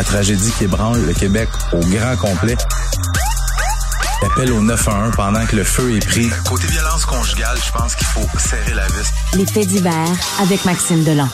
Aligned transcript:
la 0.00 0.04
tragédie 0.04 0.50
qui 0.56 0.64
ébranle 0.64 1.04
le 1.04 1.12
Québec 1.12 1.46
au 1.74 1.80
grand 1.80 2.16
complet. 2.16 2.56
Appel 4.24 4.50
au 4.50 4.62
911 4.62 5.12
pendant 5.14 5.44
que 5.44 5.54
le 5.56 5.62
feu 5.62 5.94
est 5.94 6.06
pris. 6.06 6.30
Côté 6.48 6.66
violence 6.68 7.04
conjugale, 7.04 7.58
je 7.62 7.70
pense 7.70 7.94
qu'il 7.96 8.06
faut 8.06 8.26
serrer 8.38 8.72
la 8.74 8.86
vis. 8.86 9.12
Les 9.36 9.44
faits 9.44 9.68
divers 9.68 10.08
avec 10.40 10.64
Maxime 10.64 11.04
Delan. 11.04 11.28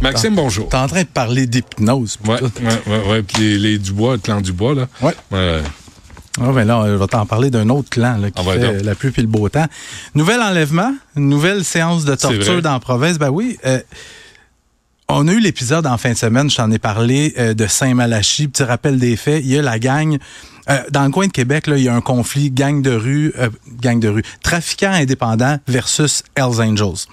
Maxime, 0.00 0.34
bonjour. 0.34 0.68
T'es 0.68 0.76
en 0.78 0.88
train 0.88 1.02
de 1.02 1.06
parler 1.06 1.46
d'hypnose. 1.46 2.18
Ouais, 2.26 2.42
ouais, 2.42 2.50
ouais, 2.88 3.08
ouais. 3.08 3.22
Puis 3.22 3.40
les, 3.40 3.58
les 3.58 3.78
Dubois, 3.78 4.14
le 4.14 4.18
clan 4.18 4.40
Dubois, 4.40 4.74
là. 4.74 4.88
Ouais. 5.00 5.14
Ouais. 5.30 5.62
Ah, 6.40 6.50
ben 6.52 6.64
là, 6.64 6.82
je 6.88 6.94
vais 6.94 7.06
t'en 7.06 7.24
parler 7.24 7.50
d'un 7.50 7.68
autre 7.68 7.88
clan 7.88 8.16
là, 8.18 8.32
qui 8.32 8.42
Ah, 8.44 8.48
ouais, 8.48 8.58
fait 8.58 8.72
donc. 8.78 8.82
la 8.84 8.94
pluie 8.96 9.12
puis 9.12 9.22
le 9.22 9.28
beau 9.28 9.48
temps. 9.48 9.66
Nouvel 10.16 10.40
enlèvement, 10.42 10.92
une 11.16 11.28
nouvelle 11.28 11.64
séance 11.64 12.04
de 12.04 12.16
torture 12.16 12.60
dans 12.62 12.72
la 12.72 12.80
province. 12.80 13.16
Ben 13.18 13.30
oui. 13.30 13.58
euh, 13.64 13.78
on 15.08 15.28
a 15.28 15.32
eu 15.32 15.40
l'épisode 15.40 15.86
en 15.86 15.96
fin 15.98 16.10
de 16.12 16.16
semaine, 16.16 16.50
je 16.50 16.56
t'en 16.56 16.70
ai 16.70 16.78
parlé, 16.78 17.34
euh, 17.38 17.54
de 17.54 17.66
Saint-Malachie. 17.66 18.48
Petit 18.48 18.64
rappel 18.64 18.98
des 18.98 19.16
faits, 19.16 19.42
il 19.44 19.50
y 19.52 19.58
a 19.58 19.62
la 19.62 19.78
gang. 19.78 20.18
euh, 20.68 20.78
dans 20.90 21.04
le 21.04 21.10
coin 21.10 21.28
de 21.28 21.32
Québec, 21.32 21.68
là, 21.68 21.76
il 21.76 21.84
y 21.84 21.88
a 21.88 21.94
un 21.94 22.00
conflit 22.00 22.50
gang 22.50 22.82
de 22.82 22.90
rue, 22.90 23.32
euh, 23.38 23.48
gang 23.80 24.00
de 24.00 24.08
rue, 24.08 24.22
trafiquants 24.42 24.90
indépendants 24.90 25.58
versus 25.68 26.24
Hells 26.34 26.60
Angels. 26.60 27.06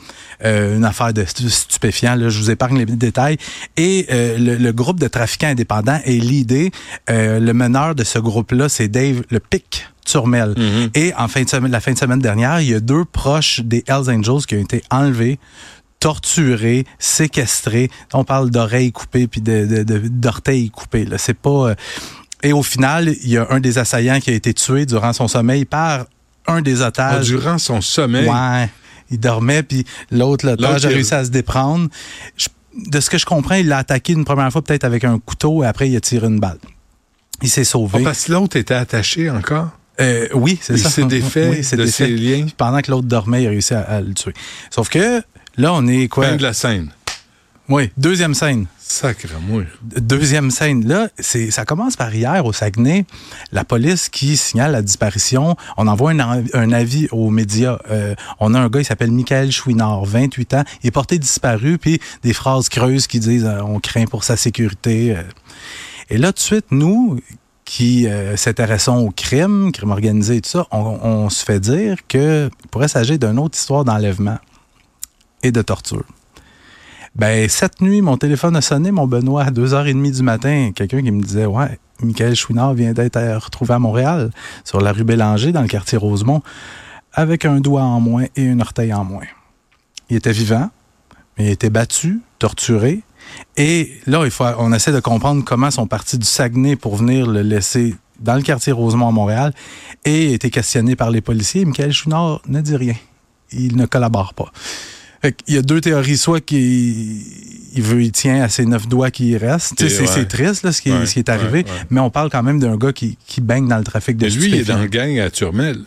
Euh, 0.43 0.75
une 0.75 0.85
affaire 0.85 1.13
de 1.13 1.23
stu- 1.23 1.49
stupéfiant, 1.52 2.16
là, 2.16 2.29
je 2.29 2.39
vous 2.39 2.49
épargne 2.49 2.79
les 2.79 2.85
détails. 2.88 3.38
Et 3.77 4.07
euh, 4.11 4.38
le, 4.39 4.55
le 4.55 4.73
groupe 4.73 4.99
de 4.99 5.07
trafiquants 5.07 5.47
indépendants 5.49 5.99
est 6.03 6.17
l'idée. 6.19 6.71
le 7.09 7.52
meneur 7.52 7.94
de 7.94 8.03
ce 8.03 8.17
groupe-là, 8.17 8.69
c'est 8.69 8.88
Dave 8.88 9.21
Le 9.30 9.39
Pic. 9.39 9.85
Turmel. 10.05 10.53
Et 10.95 11.13
en 11.17 11.30
fin 11.30 11.44
de 11.44 11.49
semaine, 11.49 11.71
la 11.71 11.80
fin 11.80 11.94
de 11.94 11.97
semaine 11.97 12.19
dernière, 12.19 12.59
il 12.59 12.67
y 12.69 12.73
a 12.73 12.81
deux 12.81 13.05
proches 13.05 13.61
des 13.61 13.85
Hells 13.88 14.09
Angels 14.13 14.45
qui 14.45 14.55
ont 14.55 14.59
été 14.59 14.83
enlevés, 14.91 15.39
torturés, 16.03 16.85
séquestrés. 16.99 17.89
On 18.13 18.25
parle 18.25 18.49
d'oreilles 18.49 18.91
coupées 18.91 19.27
puis 19.27 19.39
de, 19.39 19.66
de- 19.66 19.84
de- 19.84 20.07
d'orteils 20.09 20.70
coupés. 20.70 21.05
Là, 21.05 21.17
c'est 21.17 21.33
pas. 21.33 21.69
euh, 21.69 21.75
Et 22.44 22.52
au 22.52 22.61
final, 22.61 23.08
il 23.23 23.30
y 23.30 23.38
a 23.38 23.47
un 23.52 23.61
des 23.61 23.77
assaillants 23.77 24.19
qui 24.19 24.30
a 24.30 24.33
été 24.33 24.53
tué 24.53 24.86
durant 24.86 25.14
son 25.14 25.30
sommeil 25.30 25.64
par 25.64 26.05
un 26.45 26.61
des 26.61 26.81
Ah, 26.81 26.88
otages. 26.89 27.27
durant 27.27 27.58
son 27.58 27.80
sommeil? 27.80 28.27
Ouais. 28.27 28.69
Il 29.11 29.17
dormait, 29.19 29.64
puis 29.64 29.86
l'autre, 30.11 30.45
l'otage, 30.45 30.86
a 30.86 30.89
il- 30.89 30.95
réussi 30.95 31.14
à 31.14 31.23
se 31.23 31.30
déprendre. 31.30 31.88
Je- 32.36 32.49
de 32.89 32.99
ce 32.99 33.09
que 33.09 33.17
je 33.17 33.25
comprends, 33.25 33.55
il 33.55 33.67
l'a 33.70 33.77
attaqué 33.77 34.11
une 34.11 34.25
première 34.25 34.52
fois 34.52 34.61
peut-être 34.61 34.83
avec 34.83 35.05
un 35.05 35.20
couteau 35.20 35.64
et 35.64 35.67
après, 35.67 35.89
il 35.89 35.95
a 35.95 36.02
tiré 36.02 36.27
une 36.27 36.39
balle. 36.42 36.58
Il 37.42 37.49
s'est 37.49 37.61
Ah, 37.61 37.66
sauvé. 37.66 38.03
parce 38.03 38.25
que 38.25 38.33
l'autre 38.33 38.58
était 38.58 38.73
attaché 38.73 39.30
encore? 39.30 39.70
Euh, 40.02 40.27
oui, 40.33 40.58
c'est 40.61 40.73
Il 40.73 40.80
ça. 40.80 40.89
s'est 40.89 41.05
défait 41.05 41.47
Oui, 41.49 41.59
il 41.72 41.77
de 41.77 41.83
défait. 41.86 42.05
ses 42.05 42.08
liens? 42.08 42.47
Pendant 42.58 42.81
que 42.81 42.89
l'autre 42.92 43.08
dormait, 43.08 43.44
il 43.44 43.47
a 43.47 43.52
réussi 43.52 43.73
à, 43.75 43.81
à 43.81 44.02
le 44.02 44.14
tuer. 44.16 44.33
Sauf 44.72 44.89
que 44.89 45.22
là, 45.57 45.73
on 45.73 45.87
est 45.87 46.07
quoi? 46.07 46.27
Fin 46.27 46.35
de 46.35 46.43
la 46.43 46.53
scène. 46.53 46.91
Oui, 47.69 47.91
deuxième 47.95 48.33
scène. 48.33 48.65
Sacre 48.77 49.39
mouille. 49.47 49.65
Deuxième 49.81 50.51
scène. 50.51 50.85
Là, 50.85 51.07
c'est, 51.17 51.49
ça 51.49 51.63
commence 51.63 51.95
par 51.95 52.13
hier 52.13 52.45
au 52.45 52.51
Saguenay. 52.51 53.05
La 53.53 53.63
police 53.63 54.09
qui 54.09 54.35
signale 54.35 54.73
la 54.73 54.81
disparition. 54.81 55.55
On 55.77 55.87
envoie 55.87 56.11
un, 56.11 56.71
avis 56.73 57.07
aux 57.11 57.29
médias. 57.29 57.79
Euh, 57.89 58.15
on 58.41 58.53
a 58.53 58.59
un 58.59 58.67
gars, 58.67 58.81
il 58.81 58.85
s'appelle 58.85 59.11
Michael 59.11 59.51
Chouinard, 59.51 60.03
28 60.03 60.53
ans. 60.55 60.63
Il 60.83 60.87
est 60.87 60.91
porté 60.91 61.17
disparu, 61.17 61.77
puis 61.77 62.01
des 62.21 62.33
phrases 62.33 62.67
creuses 62.67 63.07
qui 63.07 63.19
disent 63.19 63.45
euh, 63.45 63.61
on 63.61 63.79
craint 63.79 64.05
pour 64.05 64.25
sa 64.25 64.35
sécurité. 64.35 65.15
euh. 65.15 65.23
Et 66.09 66.17
là, 66.17 66.33
tout 66.33 66.39
de 66.39 66.39
suite, 66.41 66.65
nous, 66.71 67.21
qui 67.63 68.07
euh, 68.07 68.35
s'intéressons 68.35 68.97
au 68.97 69.11
crime, 69.11 69.71
crime 69.71 69.91
organisé 69.91 70.35
et 70.35 70.41
tout 70.41 70.49
ça, 70.49 70.67
on, 70.71 70.99
on 71.01 71.29
se 71.29 71.45
fait 71.45 71.61
dire 71.61 71.95
que 72.09 72.49
il 72.61 72.67
pourrait 72.67 72.89
s'agir 72.89 73.17
d'une 73.17 73.39
autre 73.39 73.57
histoire 73.57 73.85
d'enlèvement 73.85 74.37
et 75.44 75.52
de 75.52 75.61
torture. 75.61 76.03
Ben, 77.16 77.47
cette 77.47 77.80
nuit, 77.80 78.02
mon 78.02 78.17
téléphone 78.17 78.55
a 78.55 78.61
sonné, 78.61 78.91
mon 78.91 79.05
Benoît, 79.05 79.44
à 79.44 79.52
2h30 79.52 80.16
du 80.16 80.23
matin. 80.23 80.72
Quelqu'un 80.73 81.03
qui 81.03 81.11
me 81.11 81.22
disait, 81.22 81.45
ouais, 81.45 81.77
Michael 82.02 82.36
Chouinard 82.36 82.73
vient 82.73 82.94
d'être 82.94 83.19
retrouvé 83.19 83.75
à 83.75 83.80
Montréal, 83.80 84.31
sur 84.64 84.81
la 84.81 84.91
rue 84.91 85.04
Bélanger, 85.04 85.52
dans 85.52 85.61
le 85.61 85.67
quartier 85.67 85.98
Rosemont, 85.98 86.42
avec 87.14 87.45
un 87.45 87.59
doigt 87.59 87.83
en 87.83 87.99
moins 87.99 88.26
et 88.36 88.49
un 88.49 88.59
orteil 88.59 88.92
en 88.93 89.04
moins. 89.04 89.27
Il 90.09 90.17
était 90.17 90.31
vivant, 90.31 90.71
mais 91.37 91.45
il 91.45 91.49
était 91.52 91.70
battu, 91.70 92.21
torturé. 92.39 93.04
Et 93.58 93.92
là, 94.08 94.23
il 94.25 94.31
faut, 94.31 94.45
on 94.58 94.73
essaie 94.73 94.92
de 94.92 94.99
comprendre 94.99 95.43
comment 95.45 95.70
sont 95.70 95.87
partis 95.87 96.17
du 96.17 96.25
Saguenay 96.25 96.75
pour 96.75 96.95
venir 96.95 97.27
le 97.27 97.42
laisser 97.42 97.95
dans 98.20 98.36
le 98.36 98.42
quartier 98.42 98.73
Rosemont 98.73 99.08
à 99.08 99.11
Montréal 99.11 99.54
et 100.04 100.33
été 100.33 100.49
questionné 100.49 100.95
par 100.95 101.11
les 101.11 101.21
policiers. 101.21 101.64
Michael 101.64 101.93
Chouinard 101.93 102.42
ne 102.48 102.60
dit 102.61 102.75
rien. 102.75 102.95
Il 103.52 103.77
ne 103.77 103.86
collabore 103.86 104.33
pas. 104.33 104.52
Fait 105.23 105.36
il 105.48 105.56
y 105.56 105.58
a 105.58 105.61
deux 105.61 105.80
théories. 105.82 106.17
Soit 106.17 106.42
qu'il 106.42 107.22
il 107.76 107.82
veut, 107.82 108.04
il 108.04 108.11
tient 108.11 108.44
à 108.44 108.50
ses 108.50 108.66
neuf 108.66 108.88
doigts 108.88 109.10
qui 109.10 109.36
restent. 109.38 109.73
C'est 109.80 110.02
ouais. 110.02 110.26
triste 110.26 110.64
là, 110.64 110.72
ce, 110.72 110.82
qui 110.82 110.89
est, 110.89 110.94
Ouais, 110.94 111.06
ce 111.06 111.14
qui 111.14 111.20
est 111.20 111.30
arrivé. 111.30 111.60
ouais. 111.60 111.66
Mais 111.89 112.00
on 112.02 112.10
parle 112.10 112.30
quand 112.30 112.44
même 112.44 112.60
d'un 112.60 112.78
gars 112.78 112.94
qui, 112.94 113.17
qui 113.26 113.42
baigne 113.42 113.67
dans 113.67 113.78
le 113.78 113.84
trafic 113.84 114.17
de 114.17 114.26
Mais 114.26 114.32
lui, 114.32 114.45
il 114.48 114.56
est 114.56 114.64
dans 114.66 114.80
le 114.80 114.88
gang 114.88 115.17
à 115.20 115.30
Turmel. 115.32 115.80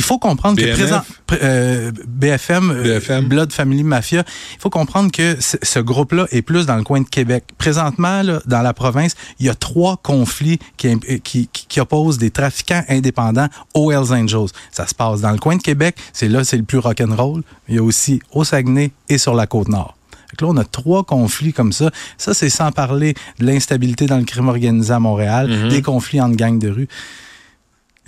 Il 0.00 0.02
faut 0.02 0.18
comprendre 0.18 0.56
que 0.56 0.62
présent, 0.72 1.02
pr- 1.28 1.38
euh, 1.42 1.92
BFM, 2.08 2.70
euh, 2.70 2.82
BFM. 2.98 3.26
Blood 3.26 3.52
Family 3.52 3.82
Mafia, 3.84 4.24
il 4.54 4.58
faut 4.60 4.70
comprendre 4.70 5.12
que 5.12 5.36
ce, 5.40 5.78
groupe-là 5.78 6.26
est 6.30 6.40
plus 6.40 6.64
dans 6.64 6.76
le 6.76 6.82
coin 6.84 7.02
de 7.02 7.08
Québec. 7.08 7.44
Présentement, 7.58 8.22
là, 8.22 8.40
dans 8.46 8.62
la 8.62 8.72
province, 8.72 9.14
il 9.38 9.46
y 9.46 9.48
a 9.50 9.54
trois 9.54 9.98
conflits 10.02 10.58
qui, 10.78 10.88
imp- 10.88 11.04
qui, 11.22 11.48
qui, 11.52 11.66
qui 11.68 11.80
opposent 11.80 12.16
des 12.16 12.30
trafiquants 12.30 12.82
indépendants 12.88 13.48
aux 13.74 13.92
Hells 13.92 14.12
Angels. 14.14 14.48
Ça 14.72 14.86
se 14.86 14.94
passe 14.94 15.20
dans 15.20 15.32
le 15.32 15.38
coin 15.38 15.56
de 15.56 15.62
Québec, 15.62 15.96
c'est 16.14 16.28
là, 16.28 16.44
c'est 16.44 16.56
le 16.56 16.62
plus 16.62 16.78
rock'n'roll. 16.78 17.42
Il 17.68 17.74
y 17.74 17.78
a 17.78 17.82
aussi 17.82 18.20
au 18.32 18.42
Saguenay 18.44 18.90
et 19.10 19.18
sur 19.18 19.34
la 19.34 19.46
Côte-Nord. 19.46 19.96
Fait 20.30 20.36
que 20.36 20.44
là, 20.46 20.50
on 20.52 20.56
a 20.56 20.64
trois 20.64 21.04
conflits 21.04 21.52
comme 21.52 21.72
ça. 21.72 21.90
Ça, 22.16 22.32
c'est 22.34 22.48
sans 22.50 22.72
parler 22.72 23.14
de 23.38 23.44
l'instabilité 23.46 24.06
dans 24.06 24.16
le 24.18 24.24
crime 24.24 24.48
organisé 24.48 24.92
à 24.92 24.98
Montréal, 25.00 25.50
Mm-hmm. 25.50 25.68
des 25.68 25.82
conflits 25.82 26.20
entre 26.20 26.36
gangs 26.36 26.58
de 26.58 26.70
rue. 26.70 26.88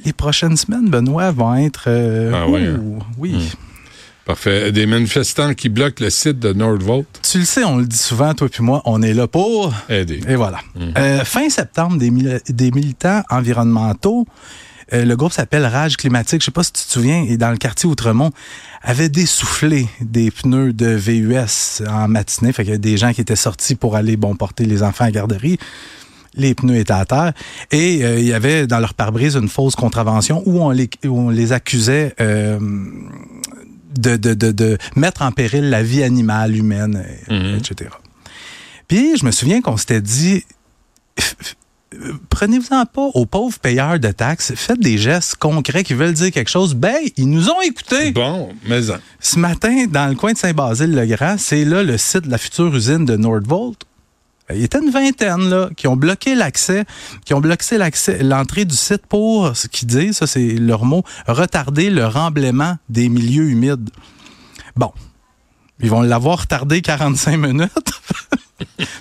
Les 0.04 0.12
prochaines 0.12 0.56
semaines, 0.56 0.88
Benoît, 0.88 1.30
vont 1.30 1.54
être... 1.54 1.84
euh, 1.86 2.32
Ah 2.34 2.48
ouais, 2.48 2.68
ouh, 2.70 2.98
oui. 3.18 3.52
Parfait. 4.24 4.70
Des 4.70 4.86
manifestants 4.86 5.52
qui 5.54 5.68
bloquent 5.68 6.02
le 6.02 6.10
site 6.10 6.38
de 6.38 6.52
Nordvolt. 6.52 7.06
Tu 7.28 7.38
le 7.40 7.44
sais, 7.44 7.64
on 7.64 7.78
le 7.78 7.86
dit 7.86 7.96
souvent, 7.98 8.34
toi 8.34 8.48
puis 8.48 8.62
moi, 8.62 8.80
on 8.84 9.02
est 9.02 9.14
là 9.14 9.26
pour... 9.26 9.74
Aider. 9.88 10.20
Et 10.28 10.36
voilà. 10.36 10.58
Mm. 10.76 10.80
Euh, 10.96 11.24
fin 11.24 11.48
septembre, 11.50 11.96
des, 11.98 12.10
mili- 12.10 12.40
des 12.48 12.70
militants 12.70 13.22
environnementaux, 13.30 14.26
euh, 14.92 15.04
le 15.04 15.16
groupe 15.16 15.32
s'appelle 15.32 15.64
Rage 15.66 15.96
climatique, 15.96 16.40
je 16.40 16.46
sais 16.46 16.50
pas 16.52 16.62
si 16.62 16.72
tu 16.72 16.84
te 16.84 16.90
souviens, 16.92 17.24
et 17.28 17.36
dans 17.36 17.50
le 17.50 17.56
quartier 17.56 17.88
Outremont, 17.88 18.30
avait 18.82 19.08
dessoufflé 19.08 19.88
des 20.00 20.30
pneus 20.30 20.72
de 20.72 20.86
VUS 20.86 21.82
en 21.88 22.06
matinée. 22.08 22.52
Fait 22.52 22.62
qu'il 22.62 22.72
y 22.72 22.76
a 22.76 22.78
des 22.78 22.96
gens 22.96 23.12
qui 23.12 23.20
étaient 23.22 23.34
sortis 23.36 23.74
pour 23.74 23.96
aller 23.96 24.16
bon 24.16 24.36
porter 24.36 24.66
les 24.66 24.82
enfants 24.84 25.04
à 25.04 25.08
la 25.08 25.12
garderie. 25.12 25.58
Les 26.34 26.54
pneus 26.54 26.76
étaient 26.78 26.92
à 26.92 27.04
terre. 27.04 27.32
Et 27.70 28.04
euh, 28.04 28.18
il 28.18 28.26
y 28.26 28.32
avait 28.32 28.66
dans 28.66 28.78
leur 28.78 28.94
pare-brise 28.94 29.36
une 29.36 29.48
fausse 29.48 29.74
contravention 29.76 30.42
où 30.46 30.62
on 30.62 30.70
les, 30.70 30.88
où 31.04 31.18
on 31.18 31.30
les 31.30 31.52
accusait 31.52 32.14
euh, 32.20 32.58
de, 33.98 34.16
de, 34.16 34.34
de, 34.34 34.52
de 34.52 34.78
mettre 34.96 35.22
en 35.22 35.32
péril 35.32 35.68
la 35.68 35.82
vie 35.82 36.02
animale, 36.02 36.56
humaine, 36.56 37.04
etc. 37.28 37.90
Puis 38.88 39.16
je 39.16 39.24
me 39.24 39.30
souviens 39.30 39.60
qu'on 39.60 39.76
s'était 39.76 40.00
dit, 40.00 40.44
prenez-vous-en 42.30 42.86
pas 42.86 43.08
aux 43.14 43.26
pauvres 43.26 43.58
payeurs 43.58 43.98
de 43.98 44.08
taxes, 44.08 44.52
faites 44.54 44.80
des 44.80 44.98
gestes 44.98 45.36
concrets 45.36 45.84
qui 45.84 45.94
veulent 45.94 46.12
dire 46.12 46.30
quelque 46.30 46.50
chose. 46.50 46.74
Ben, 46.74 46.96
ils 47.16 47.28
nous 47.28 47.48
ont 47.48 47.60
écoutés. 47.60 48.12
Bon, 48.12 48.50
mais 48.66 48.90
en. 48.90 48.96
Ce 49.20 49.38
matin, 49.38 49.86
dans 49.88 50.08
le 50.08 50.14
coin 50.14 50.32
de 50.32 50.38
Saint-Basile-le-Grand, 50.38 51.36
c'est 51.38 51.64
là 51.64 51.82
le 51.82 51.98
site 51.98 52.22
de 52.22 52.30
la 52.30 52.38
future 52.38 52.74
usine 52.74 53.04
de 53.04 53.16
Nordvolt. 53.16 53.78
Il 54.54 54.60
y 54.60 54.64
était 54.64 54.78
une 54.78 54.90
vingtaine 54.90 55.48
là, 55.50 55.68
qui 55.76 55.86
ont 55.88 55.96
bloqué 55.96 56.34
l'accès, 56.34 56.84
qui 57.24 57.34
ont 57.34 57.40
bloqué 57.40 57.78
l'accès, 57.78 58.22
l'entrée 58.22 58.64
du 58.64 58.76
site 58.76 59.06
pour, 59.08 59.56
ce 59.56 59.66
qu'ils 59.68 59.88
disent, 59.88 60.16
ça 60.18 60.26
c'est 60.26 60.54
leur 60.54 60.84
mot, 60.84 61.02
retarder 61.26 61.90
le 61.90 62.06
remblaiement 62.06 62.76
des 62.88 63.08
milieux 63.08 63.48
humides. 63.50 63.90
Bon, 64.76 64.92
ils 65.80 65.90
vont 65.90 66.02
l'avoir 66.02 66.40
retardé 66.42 66.80
45 66.82 67.36
minutes. 67.36 67.70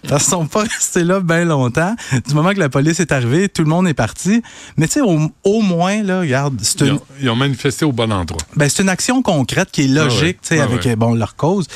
Parce 0.08 0.24
qu'ils 0.24 0.32
sont 0.32 0.48
pas 0.48 0.64
restés 0.64 1.04
là 1.04 1.20
bien 1.20 1.46
longtemps. 1.46 1.96
Du 2.28 2.34
moment 2.34 2.52
que 2.52 2.60
la 2.60 2.70
police 2.70 3.00
est 3.00 3.12
arrivée, 3.12 3.48
tout 3.48 3.62
le 3.62 3.70
monde 3.70 3.88
est 3.88 3.94
parti. 3.94 4.42
Mais 4.76 4.88
tu 4.88 4.94
sais, 4.94 5.02
au, 5.02 5.32
au 5.44 5.62
moins, 5.62 6.02
là, 6.02 6.22
regarde, 6.22 6.60
Ils 6.80 6.92
ont, 6.92 7.02
ils 7.22 7.30
ont 7.30 7.36
manifesté 7.36 7.86
au 7.86 7.92
bon 7.92 8.12
endroit. 8.12 8.42
ben, 8.56 8.68
c'est 8.68 8.82
une 8.82 8.90
action 8.90 9.22
concrète 9.22 9.70
qui 9.72 9.84
est 9.84 9.88
logique, 9.88 10.20
Ah 10.20 10.26
ouais. 10.26 10.34
tu 10.34 10.56
sais, 10.56 10.60
Ah 10.60 10.64
avec 10.64 10.86
ouais. 10.86 10.92
euh, 10.94 10.96
bon, 10.96 11.14
leur 11.14 11.36
cause. 11.36 11.68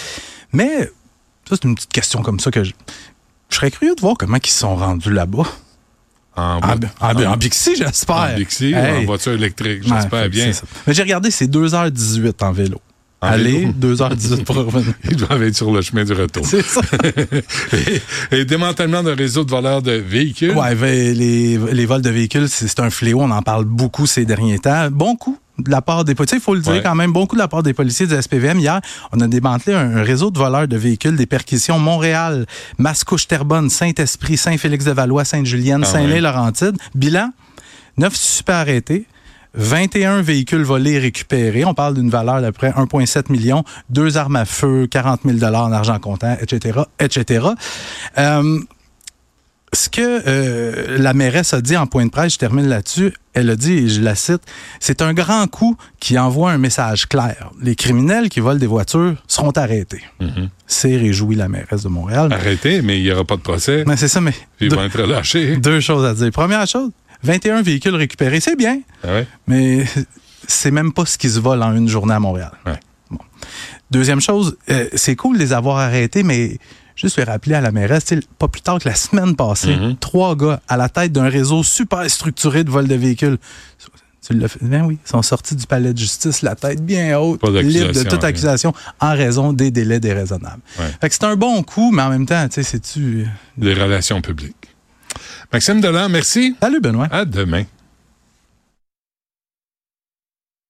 Mais 0.52 0.90
ça, 1.48 1.56
c'est 1.56 1.64
une 1.66 1.76
petite 1.76 1.94
question 1.94 2.24
comme 2.24 2.40
ça 2.40 2.50
que 2.50 2.64
je, 2.64 2.72
je 3.56 3.60
serais 3.62 3.72
curieux 3.72 3.96
de 3.96 4.02
voir 4.02 4.16
comment 4.20 4.38
ils 4.44 4.50
se 4.50 4.60
sont 4.60 4.76
rendus 4.76 5.12
là-bas. 5.14 5.44
En, 6.36 6.60
En, 6.62 6.76
vo- 6.76 6.88
en, 7.28 7.32
en 7.34 7.38
Bixi, 7.38 7.78
j'espère. 7.78 8.16
en 8.34 8.36
Bixi 8.36 8.74
ou 8.74 8.78
en 8.78 9.06
voiture 9.06 9.32
électrique, 9.32 9.84
j'espère 9.88 10.30
bien. 10.30 10.52
Mais 10.86 10.94
j'ai 10.94 11.04
regardé, 11.04 11.32
c'est 11.32 11.48
2h18 11.48 12.34
en 12.44 12.52
vélo. 12.52 12.82
Aller, 13.22 13.72
vélo? 13.80 13.96
2h18 13.96 14.44
pour 14.44 14.58
revenir. 14.58 14.94
Ils 15.10 15.16
doivent 15.16 15.42
être 15.44 15.56
sur 15.56 15.72
le 15.72 15.82
chemin 15.82 16.04
du 16.04 16.12
retour. 16.12 16.46
C'est 16.46 16.62
ça. 16.62 16.82
et, 18.32 18.38
et 18.40 18.44
démantèlement 18.46 19.02
de 19.02 19.12
réseau 19.12 19.46
de 19.46 19.50
voleurs 19.52 19.82
de 19.82 19.94
véhicules. 19.94 20.52
Ouais, 20.52 20.76
ben, 20.76 21.18
les, 21.18 21.58
les 21.58 21.86
vols 21.86 22.02
de 22.02 22.10
véhicules, 22.10 22.50
c'est 22.50 22.80
un 22.82 22.90
fléau. 22.90 23.22
On 23.22 23.32
en 23.32 23.42
parle 23.42 23.64
beaucoup 23.64 24.06
ces 24.06 24.26
derniers 24.26 24.60
temps. 24.60 24.90
Bon 24.92 25.16
coup 25.16 25.40
de 25.58 25.72
la 25.72 25.82
part 25.82 26.04
des 26.06 26.16
policiers. 26.16 26.38
Il 26.38 26.42
faut 26.42 26.54
le 26.56 26.62
dire 26.62 26.74
Ouais. 26.74 26.82
quand 26.84 26.96
même, 26.96 27.14
beaucoup 27.14 27.36
de 27.36 27.42
la 27.42 27.48
part 27.48 27.64
des 27.64 27.74
policiers 27.74 28.08
du 28.08 28.14
SPVM. 28.22 28.60
Hier, 28.60 28.82
on 29.12 29.20
a 29.22 29.28
démantelé 29.28 29.76
un, 29.76 29.98
un 29.98 30.04
réseau 30.04 30.32
de 30.32 30.38
voleurs 30.38 30.68
de 30.68 30.78
véhicules, 30.78 31.16
des 31.16 31.26
perquisitions 31.26 31.80
Montréal, 31.80 32.46
Mascouche-Terrebonne, 32.78 33.70
Saint-Esprit, 33.70 34.38
Saint-Félix-de-Valois, 34.38 35.26
Sainte-Julienne, 35.26 35.82
Ah 35.84 35.88
Saint-Lay-Laurentide. 35.88 36.78
Bilan, 36.94 37.32
9 37.98 38.16
suspects 38.16 38.52
arrêtés. 38.54 39.06
21 39.58 40.22
véhicules 40.22 40.64
volés 40.64 41.00
récupérés. 41.00 41.64
On 41.64 41.74
parle 41.74 41.94
d'une 41.94 42.10
valeur 42.10 42.42
d'à 42.42 42.52
peu 42.52 42.58
près 42.58 42.72
1,7 42.72 43.32
million. 43.32 43.64
Deux 43.90 44.18
armes 44.18 44.36
à 44.36 44.44
feu, 44.44 44.86
40 44.92 45.22
000 45.24 45.42
en 45.56 45.72
argent 45.72 45.98
comptant, 46.00 46.36
etc., 46.42 46.80
etc. 47.00 47.48
Euh, 48.18 48.60
ce 49.76 49.90
que 49.90 50.24
euh, 50.28 50.98
la 50.98 51.14
mairesse 51.14 51.54
a 51.54 51.62
dit 51.62 51.78
en 51.78 51.86
point 51.86 52.06
de 52.06 52.10
presse, 52.10 52.34
je 52.34 52.38
termine 52.40 52.68
là-dessus, 52.68 53.14
elle 53.34 53.50
a 53.50 53.56
dit, 53.56 53.74
et 53.74 53.88
je 53.90 54.02
la 54.02 54.16
cite, 54.16 54.42
c'est 54.80 55.02
un 55.02 55.14
grand 55.14 55.46
coup 55.48 55.76
qui 56.00 56.18
envoie 56.18 56.52
un 56.52 56.58
message 56.58 57.08
clair. 57.08 57.52
Les 57.62 57.76
criminels 57.76 58.30
qui 58.30 58.40
volent 58.40 58.60
des 58.60 58.68
voitures 58.68 59.16
seront 59.28 59.52
arrêtés. 59.52 60.02
Mhm. 60.20 60.50
C'est 60.66 60.96
réjoui 60.98 61.36
la 61.36 61.48
mairesse 61.50 61.84
de 61.84 61.90
Montréal. 61.90 62.32
Arrêtez, 62.34 62.82
mais 62.82 62.98
il 63.00 63.04
n'y 63.04 63.12
aura 63.12 63.26
pas 63.26 63.36
de 63.36 63.42
procès. 63.42 63.84
Mais 63.86 63.98
c'est 63.98 64.08
ça, 64.08 64.22
mais 64.22 64.34
Ils 64.60 64.70
deux, 64.70 64.76
vont 64.78 64.84
être 64.84 65.00
relâchés. 65.02 65.58
deux 65.58 65.80
choses 65.82 66.06
à 66.06 66.14
dire. 66.14 66.32
Première 66.32 66.66
chose, 66.68 66.92
21 67.24 67.62
véhicules 67.62 67.96
récupérés, 67.96 68.40
c'est 68.40 68.56
bien, 68.56 68.80
Ah 69.04 69.14
ouais? 69.14 69.28
mais 69.48 69.86
c'est 70.48 70.72
même 70.72 70.94
pas 70.94 71.06
ce 71.06 71.18
qui 71.18 71.30
se 71.30 71.40
vole 71.40 71.62
en 71.64 71.76
une 71.76 71.90
journée 71.90 72.14
à 72.14 72.20
Montréal. 72.20 72.52
Ouais. 72.66 72.80
Bon. 73.12 73.20
Deuxième 73.92 74.22
chose, 74.22 74.58
euh, 74.70 74.88
c'est 74.96 75.16
cool 75.16 75.36
de 75.38 75.42
les 75.42 75.54
avoir 75.54 75.78
arrêtés, 75.78 76.24
mais 76.24 76.58
juste 77.06 77.18
le 77.18 77.24
rappeler 77.24 77.54
à 77.56 77.62
la 77.62 77.72
mairesse, 77.72 78.06
pas 78.40 78.48
plus 78.48 78.62
tard 78.62 78.80
que 78.80 78.90
la 78.90 78.96
semaine 78.96 79.36
passée, 79.36 79.76
Mhm. 79.76 79.98
trois 79.98 80.36
gars 80.36 80.60
à 80.68 80.76
la 80.78 80.90
tête 80.90 81.12
d'un 81.12 81.30
réseau 81.30 81.62
super 81.64 82.10
structuré 82.10 82.64
de 82.64 82.70
vol 82.72 82.88
de 82.88 82.96
véhicules. 82.96 83.38
Tu 84.28 84.34
l'as 84.34 84.48
fait? 84.48 84.58
Ben 84.64 84.84
oui, 84.86 84.98
ils 85.06 85.08
sont 85.10 85.22
sortis 85.22 85.56
du 85.56 85.68
palais 85.68 85.94
de 85.94 85.98
justice, 86.00 86.42
la 86.42 86.56
tête 86.56 86.84
bien 86.84 87.20
haute, 87.20 87.44
libre 87.48 87.92
de 87.94 88.02
toute 88.04 88.12
rien. 88.22 88.30
accusation, 88.30 88.74
en 89.00 89.12
raison 89.14 89.54
des 89.54 89.70
délais 89.70 90.00
déraisonnables. 90.00 90.62
Ouais. 90.80 90.86
Fait 91.00 91.10
que 91.10 91.14
c'est 91.14 91.26
un 91.26 91.36
bon 91.36 91.62
coup, 91.62 91.92
mais 91.92 92.02
en 92.02 92.10
même 92.10 92.26
temps, 92.26 92.48
tu 92.48 92.56
sais, 92.56 92.64
c'est-tu... 92.64 93.28
Des 93.56 93.76
relations 93.76 94.22
publiques. 94.22 94.56
Maxime 95.54 95.80
Delan, 95.80 96.10
merci. 96.10 96.56
Salut, 96.60 96.82
Benoît. 96.82 97.08
À 97.12 97.24
demain. 97.24 97.64